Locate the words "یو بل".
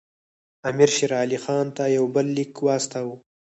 1.97-2.27